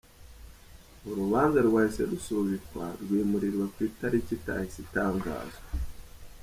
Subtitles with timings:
[1.09, 5.63] Urubanza rwahise rusubikwa, rwimurirwa ku itariki itahise itangazwa.